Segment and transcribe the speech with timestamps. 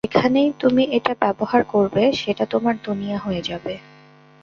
[0.03, 3.73] যেখানেই তুমি এটা ব্যবহার করবে, সেটা তোমার দুনিয়া হয়ে যাবে।